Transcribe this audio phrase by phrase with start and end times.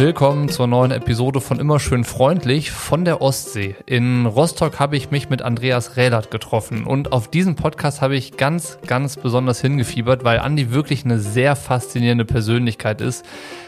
[0.00, 3.76] Willkommen zur neuen Episode von Immer schön freundlich von der Ostsee.
[3.84, 8.38] In Rostock habe ich mich mit Andreas Rählert getroffen und auf diesen Podcast habe ich
[8.38, 13.26] ganz, ganz besonders hingefiebert, weil Andi wirklich eine sehr faszinierende Persönlichkeit ist,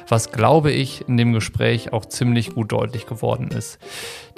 [0.09, 3.78] was glaube ich in dem Gespräch auch ziemlich gut deutlich geworden ist.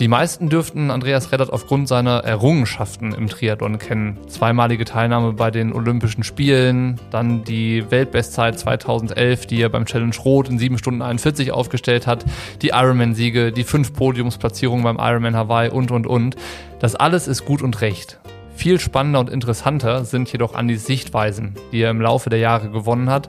[0.01, 4.19] Die meisten dürften Andreas Reddert aufgrund seiner Errungenschaften im Triathlon kennen.
[4.27, 10.49] Zweimalige Teilnahme bei den Olympischen Spielen, dann die Weltbestzeit 2011, die er beim Challenge Rot
[10.49, 12.25] in 7 Stunden 41 aufgestellt hat,
[12.63, 16.37] die Ironman-Siege, die fünf Podiumsplatzierungen beim Ironman Hawaii und, und, und.
[16.81, 18.19] Das alles ist gut und recht.
[18.57, 23.11] Viel spannender und interessanter sind jedoch Andys Sichtweisen, die er im Laufe der Jahre gewonnen
[23.11, 23.29] hat.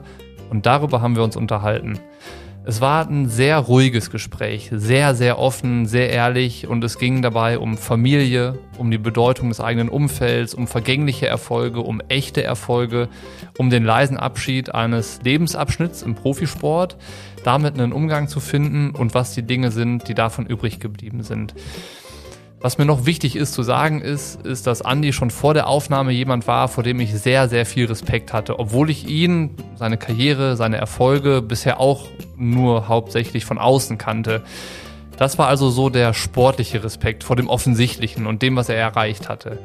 [0.50, 1.98] Und darüber haben wir uns unterhalten.
[2.68, 7.60] Es war ein sehr ruhiges Gespräch, sehr, sehr offen, sehr ehrlich und es ging dabei
[7.60, 13.08] um Familie, um die Bedeutung des eigenen Umfelds, um vergängliche Erfolge, um echte Erfolge,
[13.56, 16.96] um den leisen Abschied eines Lebensabschnitts im Profisport,
[17.44, 21.54] damit einen Umgang zu finden und was die Dinge sind, die davon übrig geblieben sind.
[22.66, 26.10] Was mir noch wichtig ist zu sagen ist, ist, dass Andy schon vor der Aufnahme
[26.10, 30.56] jemand war, vor dem ich sehr, sehr viel Respekt hatte, obwohl ich ihn, seine Karriere,
[30.56, 34.42] seine Erfolge bisher auch nur hauptsächlich von außen kannte.
[35.16, 39.28] Das war also so der sportliche Respekt vor dem Offensichtlichen und dem, was er erreicht
[39.28, 39.60] hatte.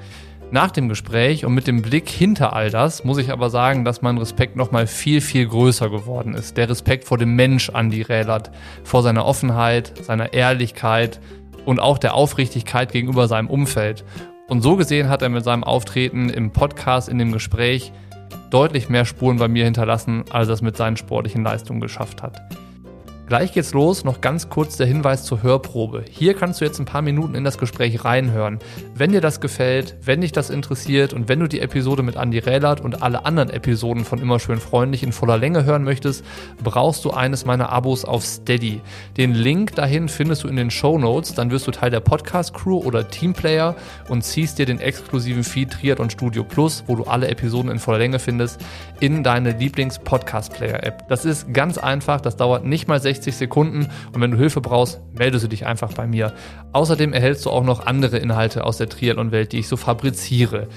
[0.51, 4.03] Nach dem Gespräch und mit dem Blick hinter all das muss ich aber sagen, dass
[4.03, 6.55] mein Respekt nochmal viel, viel größer geworden ist.
[6.55, 8.51] Der Respekt vor dem Mensch Andy Rählert,
[8.83, 11.19] vor seiner Offenheit, seiner Ehrlichkeit,
[11.65, 14.03] und auch der Aufrichtigkeit gegenüber seinem Umfeld.
[14.47, 17.91] Und so gesehen hat er mit seinem Auftreten im Podcast, in dem Gespräch,
[18.49, 22.41] deutlich mehr Spuren bei mir hinterlassen, als er es mit seinen sportlichen Leistungen geschafft hat.
[23.31, 24.03] Gleich geht's los.
[24.03, 26.03] Noch ganz kurz der Hinweis zur Hörprobe.
[26.09, 28.59] Hier kannst du jetzt ein paar Minuten in das Gespräch reinhören.
[28.93, 32.39] Wenn dir das gefällt, wenn dich das interessiert und wenn du die Episode mit Andy
[32.39, 36.25] Rählert und alle anderen Episoden von Immer schön freundlich in voller Länge hören möchtest,
[36.61, 38.81] brauchst du eines meiner Abos auf Steady.
[39.15, 41.33] Den Link dahin findest du in den Show Notes.
[41.33, 43.77] Dann wirst du Teil der Podcast Crew oder Teamplayer
[44.09, 47.99] und ziehst dir den exklusiven Feed Triathlon Studio Plus, wo du alle Episoden in voller
[47.99, 48.59] Länge findest,
[48.99, 51.07] in deine Lieblings-Podcast-Player-App.
[51.07, 52.19] Das ist ganz einfach.
[52.19, 55.65] Das dauert nicht mal 60 60 Sekunden und wenn du Hilfe brauchst, meldest du dich
[55.67, 56.33] einfach bei mir.
[56.73, 60.67] Außerdem erhältst du auch noch andere Inhalte aus der Triathlon-Welt, die ich so fabriziere.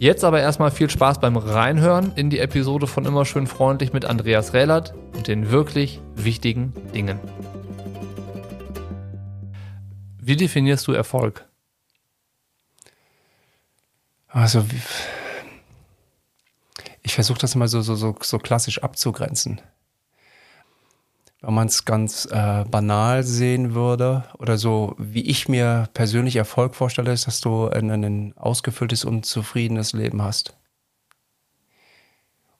[0.00, 4.04] Jetzt aber erstmal viel Spaß beim Reinhören in die Episode von Immer schön freundlich mit
[4.04, 7.20] Andreas Rählert und den wirklich wichtigen Dingen.
[10.20, 11.46] Wie definierst du Erfolg?
[14.26, 14.64] Also,
[17.02, 19.60] ich versuche das immer so, so, so, so klassisch abzugrenzen
[21.42, 26.76] wenn man es ganz äh, banal sehen würde oder so, wie ich mir persönlich Erfolg
[26.76, 30.56] vorstelle, ist, dass du ein, ein ausgefülltes und zufriedenes Leben hast.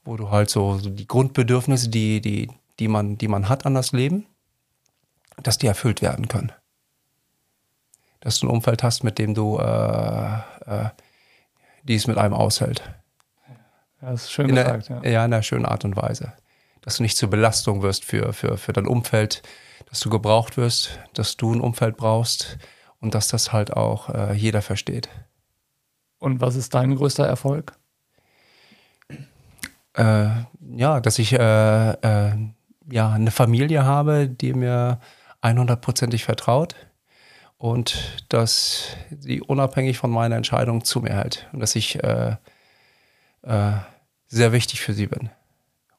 [0.04, 2.50] Wo du halt so, so die Grundbedürfnisse, die, die,
[2.80, 4.26] die, man, die man hat an das Leben,
[5.40, 6.50] dass die erfüllt werden können.
[8.18, 10.34] Dass du ein Umfeld hast, mit dem du äh,
[10.66, 10.90] äh,
[11.84, 12.82] dies mit einem aushält.
[14.00, 14.88] Ja, das ist schön in gesagt.
[14.88, 15.02] Der, ja.
[15.04, 16.32] ja, in einer schönen Art und Weise
[16.82, 19.42] dass du nicht zur Belastung wirst für, für, für dein Umfeld,
[19.88, 22.58] dass du gebraucht wirst, dass du ein Umfeld brauchst
[23.00, 25.08] und dass das halt auch äh, jeder versteht.
[26.18, 27.72] Und was ist dein größter Erfolg?
[29.94, 30.28] Äh,
[30.76, 32.32] ja, dass ich äh, äh
[32.90, 34.98] ja, eine Familie habe, die mir
[35.42, 36.74] 100%ig vertraut
[37.58, 42.36] und dass sie unabhängig von meiner Entscheidung zu mir hält und dass ich äh,
[43.42, 43.72] äh,
[44.26, 45.30] sehr wichtig für sie bin.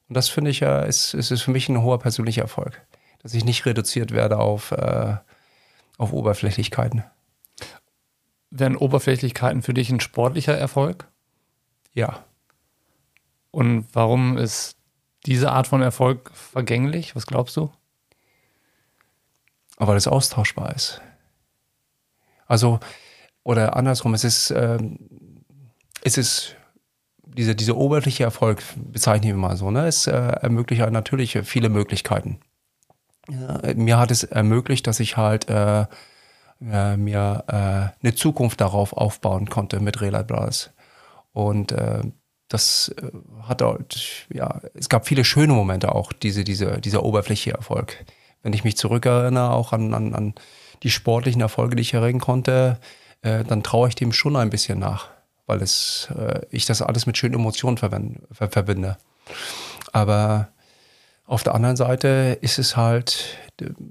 [0.08, 2.80] Und das finde ich ja, ist, ist, ist für mich ein hoher persönlicher Erfolg,
[3.22, 5.16] dass ich nicht reduziert werde auf, äh,
[5.96, 7.04] auf Oberflächlichkeiten.
[8.50, 11.08] Wären Oberflächlichkeiten für dich ein sportlicher Erfolg?
[11.92, 12.24] Ja.
[13.50, 14.76] Und warum ist
[15.26, 17.16] diese Art von Erfolg vergänglich?
[17.16, 17.72] Was glaubst du?
[19.76, 21.00] Aber das austauschbar ist.
[22.46, 22.78] Also,
[23.42, 24.98] oder andersrum, es ist, ähm,
[26.02, 26.56] es ist
[27.34, 31.68] diese, diese oberflächliche Erfolg, bezeichne ich mal so, ne, es äh, ermöglicht halt natürlich viele
[31.68, 32.40] Möglichkeiten.
[33.30, 35.86] Ja, mir hat es ermöglicht, dass ich halt äh,
[36.60, 40.70] äh, mir äh, eine Zukunft darauf aufbauen konnte mit Relight Brothers.
[41.32, 42.02] Und äh,
[42.48, 43.10] das äh,
[43.42, 48.04] hat halt, ja, es gab viele schöne Momente auch, diese, diese, dieser oberflächliche Erfolg.
[48.42, 50.34] Wenn ich mich zurückerinnere, auch an, an, an
[50.82, 52.78] die sportlichen Erfolge, die ich erringen konnte,
[53.22, 55.08] äh, dann traue ich dem schon ein bisschen nach
[55.46, 57.90] weil es, äh, ich das alles mit schönen Emotionen ver
[58.30, 58.96] verbinde.
[59.92, 60.48] Aber
[61.26, 63.38] auf der anderen Seite ist es halt,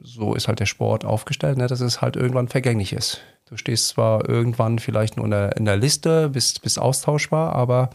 [0.03, 3.21] so ist halt der Sport aufgestellt, ne, dass es halt irgendwann vergänglich ist.
[3.45, 7.89] Du stehst zwar irgendwann vielleicht nur in der, in der Liste, bist, bist austauschbar, aber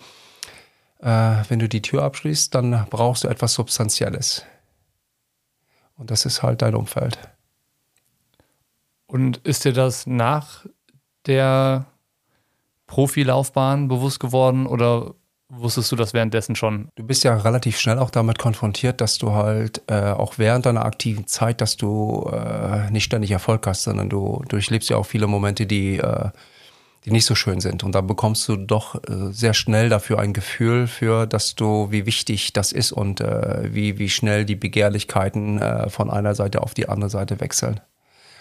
[1.00, 4.44] äh, wenn du die Tür abschließt, dann brauchst du etwas Substanzielles.
[5.96, 7.18] Und das ist halt dein Umfeld.
[9.06, 10.66] Und ist dir das nach
[11.26, 11.86] der
[12.88, 15.14] Profilaufbahn bewusst geworden oder
[15.48, 16.88] wusstest du das währenddessen schon?
[16.96, 20.84] Du bist ja relativ schnell auch damit konfrontiert, dass du halt äh, auch während deiner
[20.84, 25.26] aktiven Zeit, dass du äh, nicht ständig Erfolg hast, sondern du durchlebst ja auch viele
[25.26, 26.30] Momente, die, äh,
[27.04, 27.84] die nicht so schön sind.
[27.84, 32.06] Und da bekommst du doch äh, sehr schnell dafür ein Gefühl für, dass du, wie
[32.06, 36.74] wichtig das ist und äh, wie, wie schnell die Begehrlichkeiten äh, von einer Seite auf
[36.74, 37.80] die andere Seite wechseln.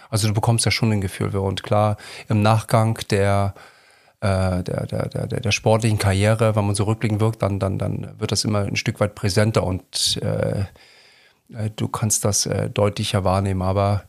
[0.09, 1.41] Also du bekommst ja schon ein Gefühl für.
[1.41, 1.97] Und klar,
[2.29, 3.53] im Nachgang der,
[4.21, 8.31] der, der, der, der sportlichen Karriere, wenn man so rückblickend wirkt, dann, dann, dann wird
[8.31, 10.65] das immer ein Stück weit präsenter und äh,
[11.53, 13.61] äh, du kannst das äh, deutlicher wahrnehmen.
[13.61, 14.03] Aber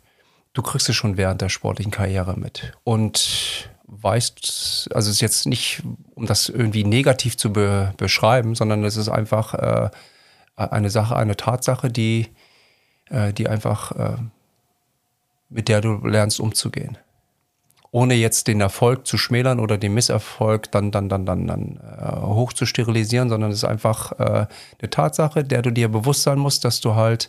[0.53, 2.73] du kriegst es schon während der sportlichen Karriere mit.
[2.85, 5.83] Und weißt, also es ist jetzt nicht,
[6.15, 9.91] um das irgendwie negativ zu be beschreiben, sondern es ist einfach äh,
[10.57, 12.29] eine Sache, eine Tatsache, die,
[13.11, 14.17] äh, die einfach äh,
[15.49, 16.99] mit der du lernst umzugehen.
[17.91, 22.21] Ohne jetzt den Erfolg zu schmälern oder den Misserfolg dann, dann, dann, dann, dann äh,
[22.21, 24.47] hoch zu sterilisieren, sondern es ist einfach äh,
[24.79, 27.29] eine Tatsache, der du dir bewusst sein musst, dass du halt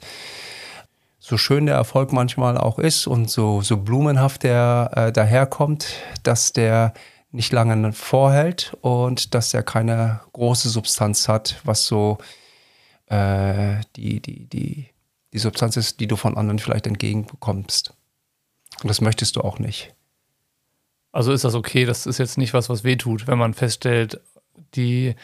[1.19, 5.87] so schön der Erfolg manchmal auch ist und so, so blumenhaft der äh, daherkommt,
[6.23, 6.93] dass der
[7.31, 12.17] nicht lange vorhält und dass er keine große Substanz hat, was so
[13.05, 14.89] äh, die, die, die,
[15.33, 17.93] die Substanz ist, die du von anderen vielleicht entgegenbekommst.
[18.81, 19.93] Und das möchtest du auch nicht.
[21.11, 21.85] Also ist das okay?
[21.85, 24.21] Das ist jetzt nicht was, was wehtut, wenn man feststellt,
[24.75, 25.15] die,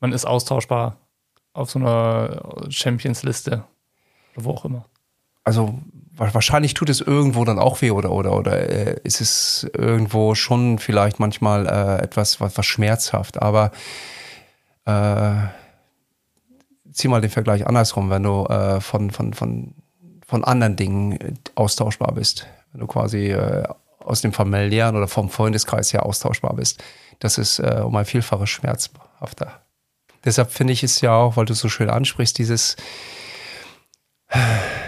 [0.00, 0.96] man ist austauschbar
[1.52, 3.64] auf so einer Champions-Liste
[4.34, 4.86] oder wo auch immer.
[5.44, 5.78] Also
[6.12, 10.78] wahrscheinlich tut es irgendwo dann auch weh oder oder oder äh, ist es irgendwo schon
[10.78, 13.70] vielleicht manchmal äh, etwas was, was schmerzhaft, aber
[14.86, 15.34] äh,
[16.90, 19.74] zieh mal den Vergleich andersrum, wenn du äh, von von von
[20.26, 22.46] von anderen Dingen austauschbar bist
[22.76, 23.64] wenn du quasi äh,
[24.06, 26.82] aus dem familiären oder vom Freundeskreis her austauschbar bist.
[27.18, 29.60] Das ist äh, um ein Vielfaches schmerzhafter.
[30.24, 32.76] Deshalb finde ich es ja auch, weil du es so schön ansprichst, dieses,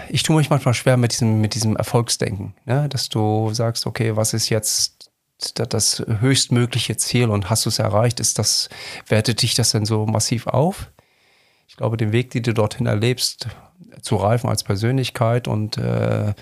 [0.09, 2.89] ich tue mich manchmal schwer mit diesem, mit diesem Erfolgsdenken, ne?
[2.89, 5.11] dass du sagst, okay, was ist jetzt
[5.53, 8.19] das höchstmögliche Ziel und hast du es erreicht?
[8.19, 8.69] Ist das,
[9.07, 10.91] wertet dich das denn so massiv auf?
[11.67, 13.47] Ich glaube, den Weg, den du dorthin erlebst,
[14.01, 16.33] zu reifen als Persönlichkeit und äh, äh,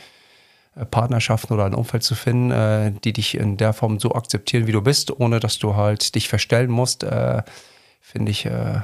[0.85, 4.71] Partnerschaften oder ein Umfeld zu finden, äh, die dich in der Form so akzeptieren, wie
[4.71, 7.41] du bist, ohne dass du halt dich verstellen musst, äh,
[7.99, 8.81] finde ich, äh,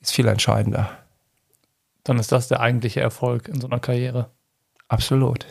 [0.00, 0.90] ist viel entscheidender.
[2.04, 4.30] Dann ist das der eigentliche Erfolg in so einer Karriere.
[4.88, 5.46] Absolut.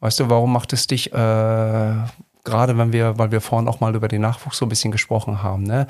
[0.00, 3.94] Weißt du, warum macht es dich, äh, gerade wenn wir, weil wir vorhin auch mal
[3.94, 5.86] über den Nachwuchs so ein bisschen gesprochen haben, ne?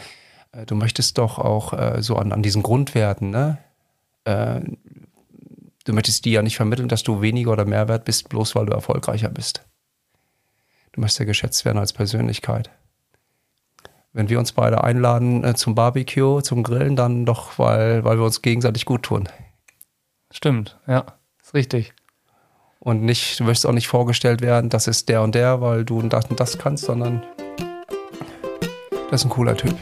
[0.52, 3.58] Äh, du möchtest doch auch so an, an diesen Grundwerten, ne?
[5.88, 8.66] Du möchtest die ja nicht vermitteln, dass du weniger oder mehr wert bist, bloß weil
[8.66, 9.64] du erfolgreicher bist.
[10.92, 12.68] Du möchtest ja geschätzt werden als Persönlichkeit.
[14.12, 18.26] Wenn wir uns beide einladen äh, zum Barbecue, zum Grillen, dann doch, weil, weil wir
[18.26, 19.30] uns gegenseitig gut tun.
[20.30, 21.06] Stimmt, ja,
[21.42, 21.94] ist richtig.
[22.80, 26.02] Und nicht, du möchtest auch nicht vorgestellt werden, das ist der und der, weil du
[26.02, 27.22] das und das kannst, sondern
[29.10, 29.74] das ist ein cooler Typ.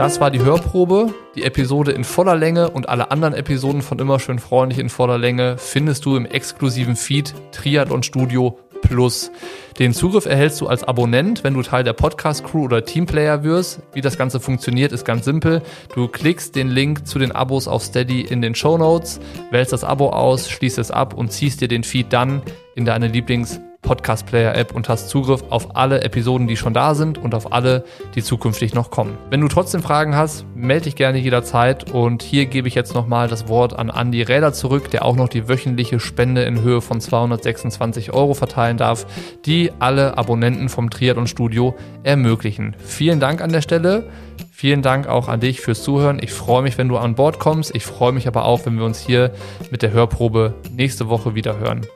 [0.00, 1.12] Das war die Hörprobe.
[1.34, 5.18] Die Episode in voller Länge und alle anderen Episoden von Immer schön freundlich in voller
[5.18, 9.30] Länge findest du im exklusiven Feed Triathlon Studio Plus.
[9.78, 13.80] Den Zugriff erhältst du als Abonnent, wenn du Teil der Podcast-Crew oder Teamplayer wirst.
[13.92, 15.60] Wie das Ganze funktioniert, ist ganz simpel.
[15.94, 19.20] Du klickst den Link zu den Abos auf Steady in den Show Notes,
[19.50, 22.40] wählst das Abo aus, schließt es ab und ziehst dir den Feed dann
[22.74, 27.34] in deine Lieblings- Podcast-Player-App und hast Zugriff auf alle Episoden, die schon da sind und
[27.34, 27.84] auf alle,
[28.14, 29.16] die zukünftig noch kommen.
[29.30, 33.28] Wenn du trotzdem Fragen hast, melde dich gerne jederzeit und hier gebe ich jetzt nochmal
[33.28, 37.00] das Wort an Andy Räder zurück, der auch noch die wöchentliche Spende in Höhe von
[37.00, 39.06] 226 Euro verteilen darf,
[39.46, 42.76] die alle Abonnenten vom Triathlon Studio ermöglichen.
[42.78, 44.10] Vielen Dank an der Stelle.
[44.52, 46.20] Vielen Dank auch an dich fürs Zuhören.
[46.22, 47.74] Ich freue mich, wenn du an Bord kommst.
[47.74, 49.32] Ich freue mich aber auch, wenn wir uns hier
[49.70, 51.86] mit der Hörprobe nächste Woche wieder hören.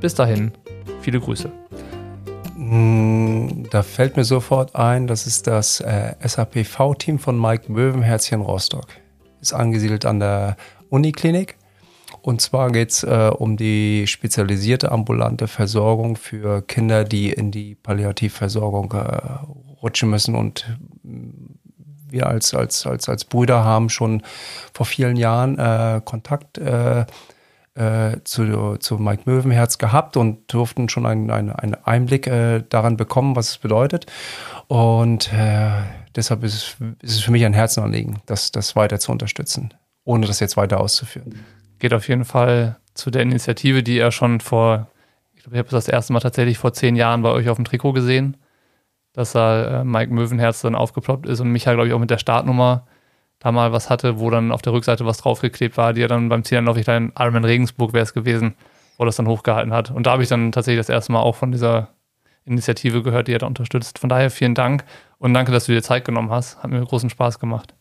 [0.00, 0.52] Bis dahin.
[1.02, 1.50] Viele Grüße.
[2.56, 8.38] Mm, da fällt mir sofort ein, das ist das äh, SAPV-Team von Mike Möwenherz hier
[8.38, 8.86] in Rostock.
[9.40, 10.56] Ist angesiedelt an der
[10.90, 11.56] Uniklinik.
[12.22, 17.74] Und zwar geht es äh, um die spezialisierte ambulante Versorgung für Kinder, die in die
[17.74, 20.36] Palliativversorgung äh, rutschen müssen.
[20.36, 20.78] Und
[22.08, 24.22] wir als, als, als, als Brüder haben schon
[24.72, 26.58] vor vielen Jahren äh, Kontakt
[27.74, 32.96] äh, zu, zu Mike Möwenherz gehabt und durften schon einen, einen, einen Einblick äh, daran
[32.96, 34.06] bekommen, was es bedeutet.
[34.68, 35.70] Und äh,
[36.14, 39.72] deshalb ist es, ist es für mich ein Herzenanliegen, das, das weiter zu unterstützen.
[40.04, 41.44] ohne das jetzt weiter auszuführen.
[41.78, 44.88] Geht auf jeden Fall zu der Initiative, die er schon vor,
[45.34, 47.64] ich glaube, ich habe das erste Mal tatsächlich vor zehn Jahren bei euch auf dem
[47.64, 48.36] Trikot gesehen,
[49.12, 52.18] dass da äh, Mike Möwenherz dann aufgeploppt ist und Micha, glaube ich, auch mit der
[52.18, 52.86] Startnummer
[53.42, 56.28] da mal was hatte, wo dann auf der Rückseite was draufgeklebt war, die er dann
[56.28, 58.54] beim Zielanlauf, ich in Ironman Regensburg wäre es gewesen,
[58.98, 59.90] wo das dann hochgehalten hat.
[59.90, 61.88] Und da habe ich dann tatsächlich das erste Mal auch von dieser
[62.44, 63.98] Initiative gehört, die er da unterstützt.
[63.98, 64.84] Von daher vielen Dank
[65.18, 66.62] und danke, dass du dir Zeit genommen hast.
[66.62, 67.74] Hat mir großen Spaß gemacht.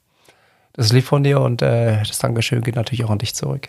[0.73, 3.67] Das ist lieb von dir und äh, das Dankeschön geht natürlich auch an dich zurück.